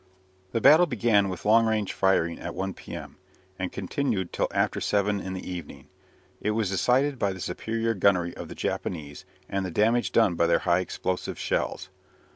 The 0.51 0.61
battle 0.61 0.87
began 0.87 1.29
with 1.29 1.45
long 1.45 1.67
range 1.67 1.93
firing 1.93 2.39
at 2.39 2.55
1 2.55 2.73
p.m., 2.73 3.17
and 3.59 3.71
continued 3.71 4.33
till 4.33 4.47
after 4.49 4.81
seven 4.81 5.19
in 5.21 5.33
the 5.33 5.47
evening. 5.47 5.89
It 6.41 6.49
was 6.57 6.71
decided 6.71 7.19
by 7.19 7.33
the 7.33 7.39
superior 7.39 7.93
gunnery 7.93 8.35
of 8.35 8.47
the 8.47 8.55
Japanese, 8.55 9.25
and 9.47 9.63
the 9.63 9.69
damage 9.69 10.11
done 10.11 10.33
by 10.33 10.47
their 10.47 10.57
high 10.65 10.79
explosive 10.79 11.37
shells. 11.37 11.89